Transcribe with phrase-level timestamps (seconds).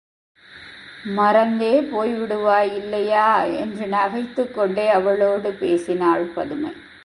[1.03, 3.43] மறந்தே போய் விடுவாய் இல்லையா?
[3.43, 6.71] என்று நகைத்துக் கொண்டே அவளோடு பேசினாள் பதுமை.